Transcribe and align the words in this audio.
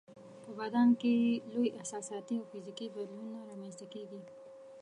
په 0.43 0.49
بدن 0.59 0.87
کې 0.99 1.11
یې 1.23 1.31
لوی 1.53 1.69
احساساتي 1.79 2.35
او 2.37 2.49
فزیکي 2.51 2.87
بدلونونه 2.95 3.39
رامنځته 3.49 3.85
کیږي. 3.93 4.19